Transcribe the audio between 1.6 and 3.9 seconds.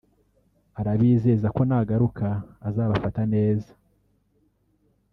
nagaruka azabafata neza